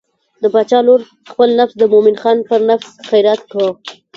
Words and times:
د 0.41 0.43
باچا 0.53 0.79
لور 0.87 1.01
خپل 1.31 1.49
نفس 1.59 1.73
د 1.77 1.83
مومن 1.91 2.15
خان 2.21 2.37
پر 2.49 2.59
نفس 2.69 2.89
خیرات 3.09 3.41
کړ. 3.51 3.65